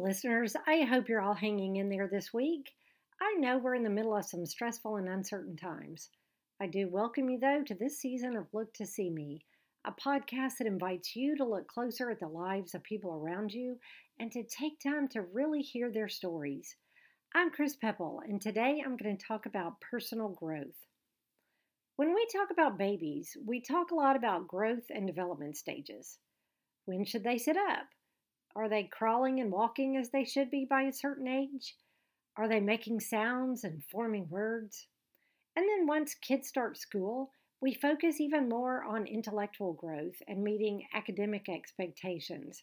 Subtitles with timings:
[0.00, 0.56] listeners.
[0.66, 2.70] I hope you're all hanging in there this week.
[3.20, 6.08] I know we're in the middle of some stressful and uncertain times.
[6.60, 9.44] I do welcome you, though, to this season of Look to See Me,
[9.86, 13.78] a podcast that invites you to look closer at the lives of people around you
[14.18, 16.76] and to take time to really hear their stories.
[17.34, 20.86] I'm Chris Pepple, and today I'm going to talk about personal growth.
[21.96, 26.18] When we talk about babies, we talk a lot about growth and development stages.
[26.86, 27.86] When should they sit up?
[28.56, 31.76] Are they crawling and walking as they should be by a certain age?
[32.36, 34.86] Are they making sounds and forming words?
[35.56, 40.86] And then once kids start school, we focus even more on intellectual growth and meeting
[40.94, 42.62] academic expectations.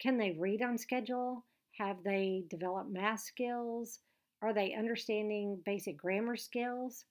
[0.00, 1.44] Can they read on schedule?
[1.78, 4.00] Have they developed math skills?
[4.42, 7.04] Are they understanding basic grammar skills?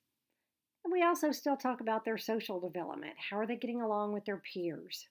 [0.83, 3.15] And we also still talk about their social development.
[3.29, 5.07] How are they getting along with their peers?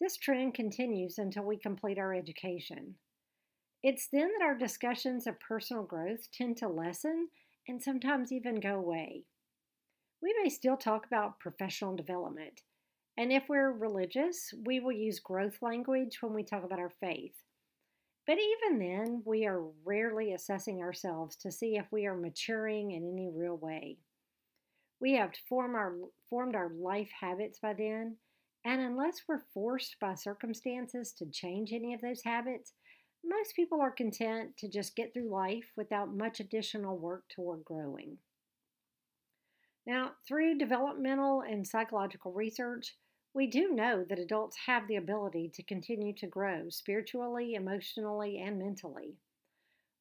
[0.00, 2.94] This trend continues until we complete our education.
[3.82, 7.28] It's then that our discussions of personal growth tend to lessen
[7.68, 9.24] and sometimes even go away.
[10.22, 12.62] We may still talk about professional development,
[13.16, 17.34] and if we're religious, we will use growth language when we talk about our faith.
[18.26, 23.10] But even then, we are rarely assessing ourselves to see if we are maturing in
[23.10, 23.98] any real way.
[25.00, 25.94] We have formed our,
[26.28, 28.16] formed our life habits by then,
[28.64, 32.74] and unless we're forced by circumstances to change any of those habits,
[33.24, 38.18] most people are content to just get through life without much additional work toward growing.
[39.86, 42.96] Now, through developmental and psychological research,
[43.32, 48.58] we do know that adults have the ability to continue to grow spiritually, emotionally, and
[48.58, 49.16] mentally.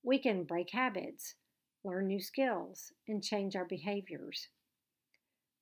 [0.03, 1.35] We can break habits,
[1.83, 4.49] learn new skills, and change our behaviors.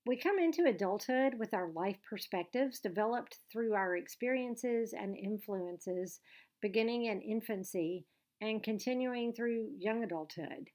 [0.08, 6.22] We come into adulthood with our life perspectives developed through our experiences and influences
[6.62, 8.06] beginning in infancy
[8.40, 10.70] and continuing through young adulthood.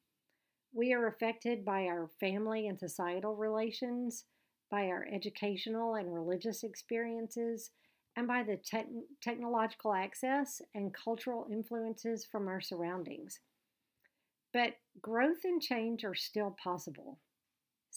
[0.75, 4.27] We are affected by our family and societal relations,
[4.71, 7.71] by our educational and religious experiences,
[8.15, 13.41] and by the te- technological access and cultural influences from our surroundings.
[14.53, 17.19] But growth and change are still possible.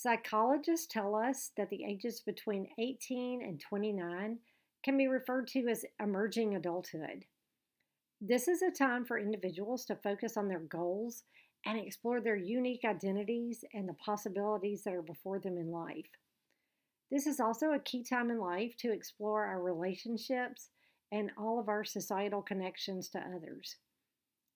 [0.06, 4.38] Psychologists tell us that the ages between 18 and 29
[4.84, 7.26] can be referred to as emerging adulthood.
[8.22, 11.24] This is a time for individuals to focus on their goals
[11.66, 16.12] and explore their unique identities and the possibilities that are before them in life.
[17.10, 20.70] This is also a key time in life to explore our relationships
[21.12, 23.78] and all of our societal connections to others.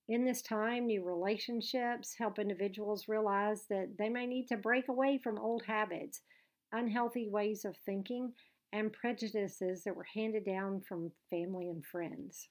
[0.10, 5.20] In this time, new relationships help individuals realize that they may need to break away
[5.24, 6.22] from old habits,
[6.72, 8.34] unhealthy ways of thinking,
[8.74, 12.50] and prejudices that were handed down from family and friends.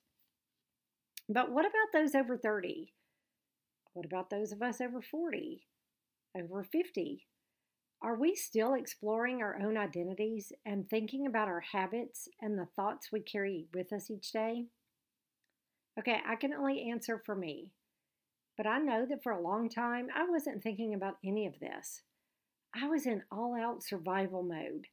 [1.28, 2.92] But what about those over 30?
[3.92, 5.66] What about those of us over 40?
[6.40, 7.26] Over 50?
[8.00, 13.10] Are we still exploring our own identities and thinking about our habits and the thoughts
[13.10, 14.66] we carry with us each day?
[15.98, 17.72] Okay, I can only answer for me.
[18.56, 22.02] But I know that for a long time, I wasn't thinking about any of this.
[22.74, 24.86] I was in all out survival mode,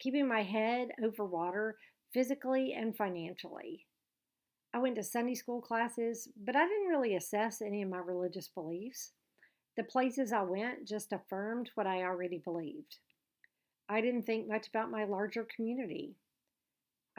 [0.00, 1.76] keeping my head over water
[2.12, 3.86] physically and financially.
[4.72, 8.48] I went to Sunday school classes, but I didn't really assess any of my religious
[8.48, 9.12] beliefs.
[9.76, 12.98] The places I went just affirmed what I already believed.
[13.88, 16.16] I didn't think much about my larger community.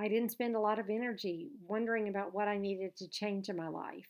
[0.02, 3.58] I didn't spend a lot of energy wondering about what I needed to change in
[3.58, 4.08] my life.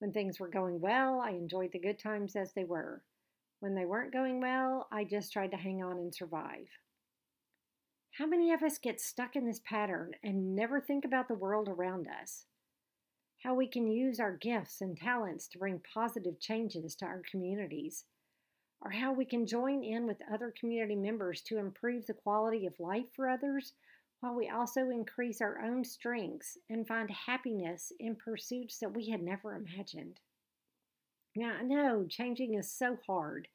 [0.00, 3.02] When things were going well, I enjoyed the good times as they were.
[3.60, 6.66] When they weren't going well, I just tried to hang on and survive.
[8.18, 11.70] How many of us get stuck in this pattern and never think about the world
[11.70, 12.44] around us?
[13.42, 18.04] How we can use our gifts and talents to bring positive changes to our communities,
[18.82, 22.78] or how we can join in with other community members to improve the quality of
[22.78, 23.72] life for others
[24.22, 29.20] while we also increase our own strengths and find happiness in pursuits that we had
[29.20, 30.20] never imagined.
[31.34, 33.48] Now, I know changing is so hard.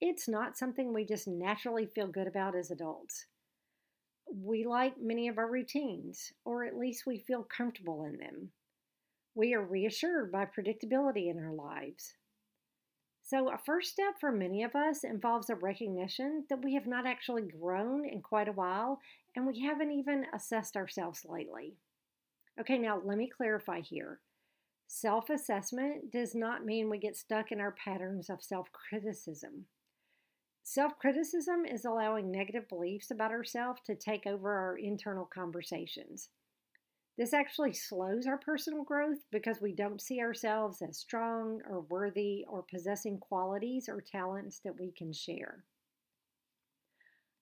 [0.00, 3.26] It's not something we just naturally feel good about as adults.
[4.34, 8.52] We like many of our routines, or at least we feel comfortable in them.
[9.34, 12.14] We are reassured by predictability in our lives.
[13.32, 17.06] So, a first step for many of us involves a recognition that we have not
[17.06, 19.00] actually grown in quite a while
[19.34, 21.78] and we haven't even assessed ourselves lately.
[22.60, 24.20] Okay, now let me clarify here.
[24.86, 29.64] Self assessment does not mean we get stuck in our patterns of self criticism.
[30.62, 36.28] Self criticism is allowing negative beliefs about ourselves to take over our internal conversations.
[37.16, 42.44] This actually slows our personal growth because we don't see ourselves as strong or worthy
[42.48, 45.64] or possessing qualities or talents that we can share.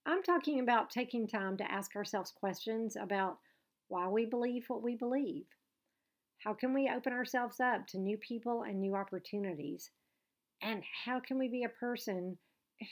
[0.07, 3.39] I'm talking about taking time to ask ourselves questions about
[3.89, 5.47] why we believe what we believe.
[6.39, 9.91] How can we open ourselves up to new people and new opportunities?
[10.63, 12.39] And how can we be a person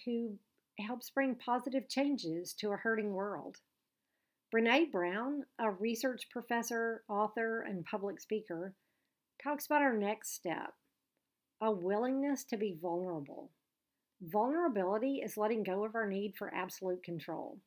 [0.05, 0.39] who
[0.79, 3.59] helps bring positive changes to a hurting world?
[4.55, 8.75] Brene Brown, a research professor, author, and public speaker,
[9.43, 10.73] talks about our next step
[11.61, 13.50] a willingness to be vulnerable.
[14.23, 17.59] Vulnerability is letting go of our need for absolute control.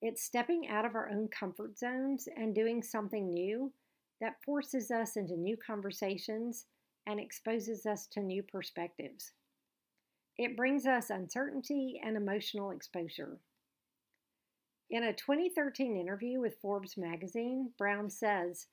[0.00, 3.72] It's stepping out of our own comfort zones and doing something new
[4.20, 6.66] that forces us into new conversations
[7.06, 9.32] and exposes us to new perspectives.
[10.38, 13.38] It brings us uncertainty and emotional exposure.
[14.90, 18.66] In a 2013 interview with Forbes magazine, Brown says,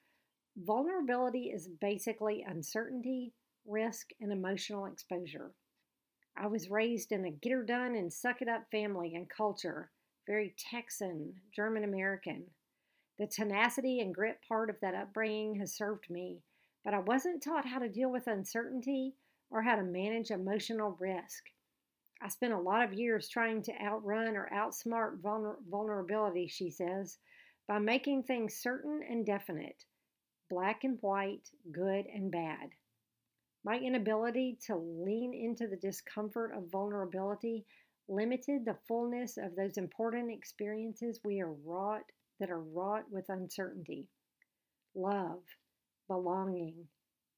[0.58, 3.36] Vulnerability is basically uncertainty,
[3.68, 5.52] risk, and emotional exposure.
[6.36, 9.92] I was raised in a get her done and suck it up family and culture,
[10.26, 12.46] very Texan, German American.
[13.20, 16.42] The tenacity and grit part of that upbringing has served me,
[16.84, 19.14] but I wasn't taught how to deal with uncertainty
[19.52, 21.44] or how to manage emotional risk.
[22.22, 27.18] I spent a lot of years trying to outrun or outsmart vulner- vulnerability, she says,
[27.68, 29.86] by making things certain and definite,
[30.50, 32.70] black and white, good and bad.
[33.64, 37.66] My inability to lean into the discomfort of vulnerability
[38.08, 42.06] limited the fullness of those important experiences we are wrought
[42.40, 44.08] that are wrought with uncertainty.
[44.96, 45.44] Love,
[46.08, 46.88] belonging,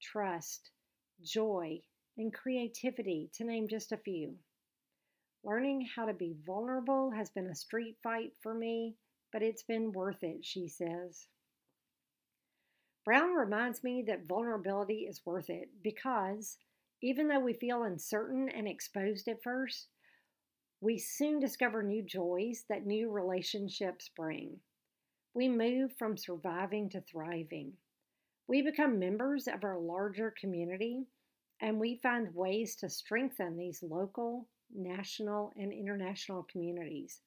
[0.01, 0.69] trust,
[1.23, 1.81] joy,
[2.17, 4.35] and creativity, to name just a few.
[5.44, 8.95] Learning how to be vulnerable has been a street fight for me,
[9.31, 11.27] but it's been worth it, she says.
[13.06, 16.57] Brown reminds me that vulnerability is worth it because
[17.01, 19.88] even though we feel uncertain and exposed at first,
[20.81, 24.59] we soon discover new joys that new relationships bring.
[25.33, 27.74] We move from surviving to thriving.
[28.47, 31.07] We become members of our larger community
[31.62, 37.21] and we find ways to strengthen these local, national, and international communities.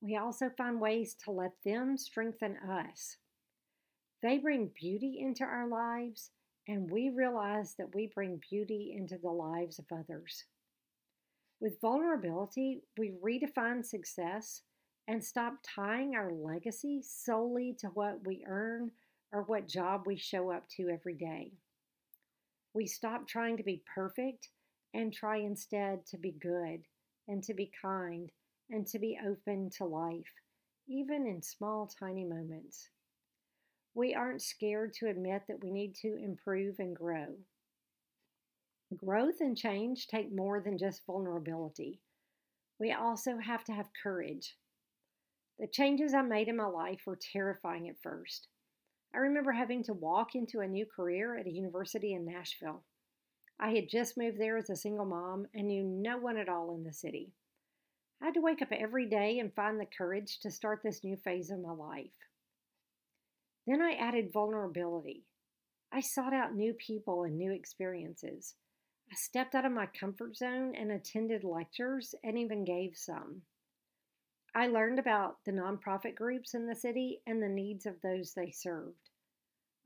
[0.00, 3.16] We also find ways to let them strengthen us.
[4.22, 6.30] They bring beauty into our lives,
[6.66, 10.44] and we realize that we bring beauty into the lives of others.
[11.60, 14.62] With vulnerability, we redefine success
[15.08, 18.92] and stop tying our legacy solely to what we earn
[19.32, 21.52] or what job we show up to every day.
[22.74, 24.50] We stop trying to be perfect
[24.94, 26.82] and try instead to be good
[27.26, 28.30] and to be kind
[28.70, 30.32] and to be open to life,
[30.88, 32.88] even in small, tiny moments.
[33.94, 37.36] We aren't scared to admit that we need to improve and grow.
[38.96, 42.00] Growth and change take more than just vulnerability.
[42.78, 44.56] We also have to have courage.
[45.58, 48.48] The changes I made in my life were terrifying at first.
[49.12, 52.84] I remember having to walk into a new career at a university in Nashville.
[53.60, 56.74] I had just moved there as a single mom and knew no one at all
[56.74, 57.32] in the city.
[58.22, 61.16] I had to wake up every day and find the courage to start this new
[61.16, 62.14] phase of my life.
[63.66, 65.24] Then I added vulnerability.
[65.92, 68.54] I sought out new people and new experiences.
[69.10, 73.42] I stepped out of my comfort zone and attended lectures and even gave some.
[74.54, 78.50] I learned about the nonprofit groups in the city and the needs of those they
[78.50, 79.10] served.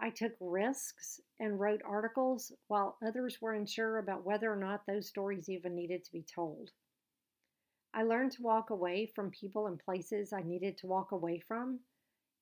[0.02, 5.06] I took risks and wrote articles while others were unsure about whether or not those
[5.06, 6.70] stories even needed to be told.
[7.94, 11.78] I learned to walk away from people and places I needed to walk away from,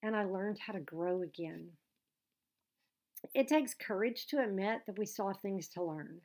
[0.02, 1.68] and I learned how to grow again.
[3.34, 6.22] It takes courage to admit that we still have things to learn.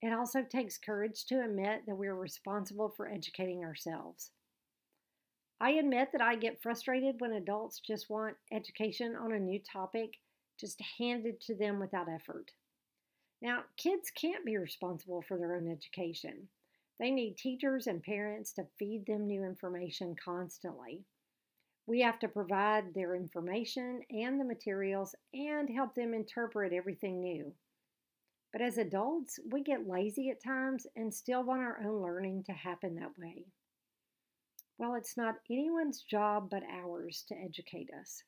[0.00, 4.30] It also takes courage to admit that we are responsible for educating ourselves.
[5.60, 10.10] I admit that I get frustrated when adults just want education on a new topic
[10.58, 12.52] just handed to them without effort.
[13.42, 16.48] Now, kids can't be responsible for their own education.
[16.98, 21.04] They need teachers and parents to feed them new information constantly.
[21.86, 27.52] We have to provide their information and the materials and help them interpret everything new.
[28.52, 32.52] But as adults, we get lazy at times and still want our own learning to
[32.52, 33.44] happen that way.
[34.78, 38.22] Well, it's not anyone's job but ours to educate us.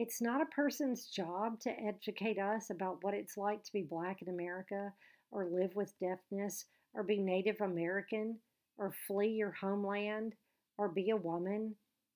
[0.00, 4.22] It's not a person's job to educate us about what it's like to be black
[4.22, 4.92] in America,
[5.32, 8.38] or live with deafness, or be Native American,
[8.76, 10.36] or flee your homeland,
[10.76, 11.74] or be a woman,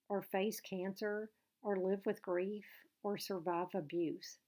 [0.09, 1.29] or face cancer,
[1.61, 2.65] or live with grief,
[3.03, 4.39] or survive abuse.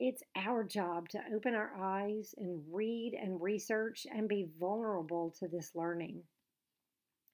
[0.00, 5.46] It's our job to open our eyes and read and research and be vulnerable to
[5.46, 6.24] this learning.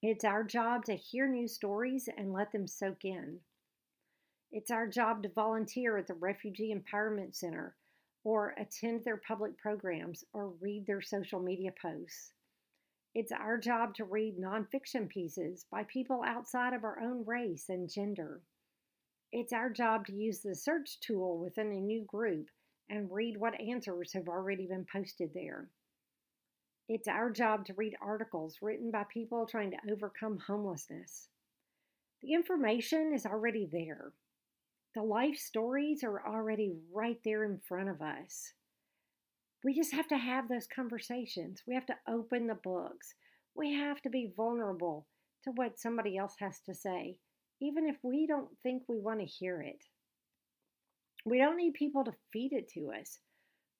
[0.03, 3.39] It's our job to hear new stories and let them soak in.
[4.57, 7.75] It's our job to volunteer at the Refugee Empowerment Center
[8.23, 12.31] or attend their public programs or read their social media posts.
[13.13, 17.89] It's our job to read nonfiction pieces by people outside of our own race and
[17.89, 18.43] gender.
[19.33, 22.47] It's our job to use the search tool within a new group
[22.89, 25.67] and read what answers have already been posted there.
[26.87, 31.27] It's our job to read articles written by people trying to overcome homelessness.
[32.21, 34.13] The information is already there.
[34.95, 38.53] The life stories are already right there in front of us.
[39.61, 41.63] We just have to have those conversations.
[41.67, 43.13] We have to open the books.
[43.55, 45.05] We have to be vulnerable
[45.43, 47.17] to what somebody else has to say,
[47.61, 49.83] even if we don't think we want to hear it.
[51.25, 53.19] We don't need people to feed it to us.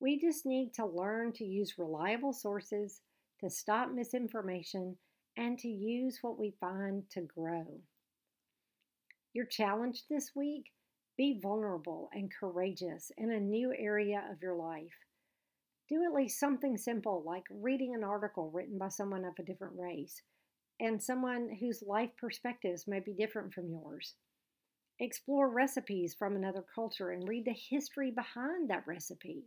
[0.01, 2.99] We just need to learn to use reliable sources,
[3.39, 4.97] to stop misinformation,
[5.37, 7.79] and to use what we find to grow.
[9.33, 10.71] Your challenge this week
[11.17, 15.05] be vulnerable and courageous in a new area of your life.
[15.87, 19.75] Do at least something simple like reading an article written by someone of a different
[19.77, 20.21] race
[20.79, 24.15] and someone whose life perspectives may be different from yours.
[24.99, 29.43] Explore recipes from another culture and read the history behind that recipe.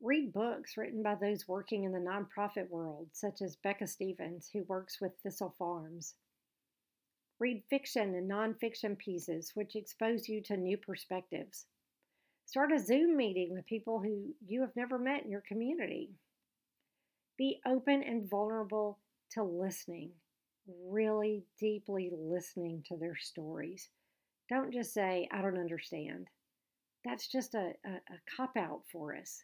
[0.00, 4.62] Read books written by those working in the nonprofit world, such as Becca Stevens, who
[4.64, 6.14] works with Thistle Farms.
[7.38, 11.66] Read fiction and nonfiction pieces which expose you to new perspectives.
[12.46, 16.10] Start a Zoom meeting with people who you have never met in your community.
[17.36, 18.98] Be open and vulnerable
[19.32, 20.12] to listening
[20.86, 23.88] really deeply listening to their stories.
[24.48, 26.28] Don't just say, I don't understand.
[27.04, 29.42] That's just a, a, a cop out for us.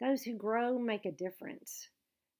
[0.00, 1.88] Those who grow make a difference.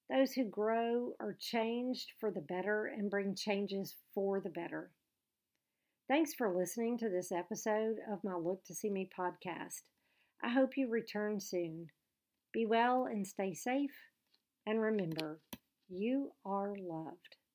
[0.09, 4.91] Those who grow are changed for the better and bring changes for the better.
[6.09, 9.83] Thanks for listening to this episode of my Look to See Me podcast.
[10.41, 11.89] I hope you return soon.
[12.53, 13.95] Be well and stay safe.
[14.65, 15.41] And remember,
[15.89, 17.37] you are loved.